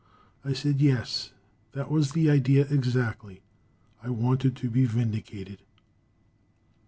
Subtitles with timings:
[0.43, 1.31] I said yes,
[1.73, 3.43] that was the idea exactly.
[4.01, 5.61] I wanted to be vindicated.